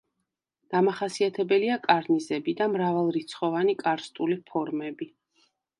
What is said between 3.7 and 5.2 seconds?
კარსტული ფორმები.